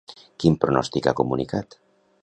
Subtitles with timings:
[0.43, 1.81] Quin pronòstic ha comunicat?